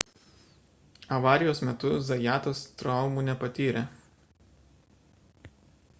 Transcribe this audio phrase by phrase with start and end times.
[1.17, 3.87] avarijos metu zajatas traumų nepatyrė